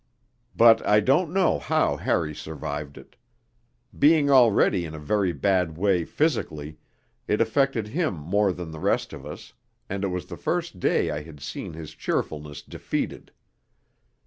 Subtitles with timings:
[0.55, 3.15] But I don't know how Harry survived it.
[3.95, 6.79] Being already in a very bad way physically,
[7.27, 9.53] it affected him more than the rest of us,
[9.87, 13.31] and it was the first day I had seen his cheerfulness defeated.